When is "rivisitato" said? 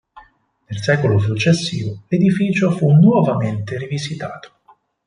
3.77-4.51